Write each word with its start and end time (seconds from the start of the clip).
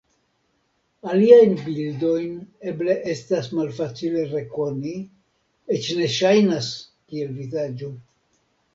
Aliajn 1.11 1.53
bildojn 1.65 2.31
eble 2.73 2.97
estas 3.13 3.51
malfacile 3.59 4.25
rekoni, 4.33 4.97
eĉ 5.79 5.95
ne 6.01 6.13
ŝajnas 6.19 6.75
kiel 6.95 7.41
vizaĝo. 7.41 7.97